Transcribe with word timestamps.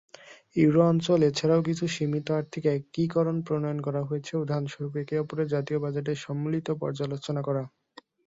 Euro 0.55 0.81
অঞ্চল 0.89 1.19
এছাড়াও 1.29 1.61
কিছু 1.67 1.85
সীমিত 1.95 2.27
আর্থিক 2.39 2.63
একীকরণ 2.75 3.37
প্রণয়ন 3.47 3.79
করা 3.81 4.01
হয়েছে, 4.03 4.33
উদাহরণস্বরূপ, 4.37 4.93
একে 5.01 5.15
অপরের 5.19 5.47
জাতীয় 5.53 5.79
বাজেটের 5.83 6.17
সম্মিলিত 6.25 6.67
পর্যালোচনা 6.81 7.41
করা। 7.47 7.63